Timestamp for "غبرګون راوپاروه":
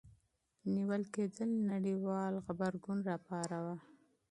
2.45-3.75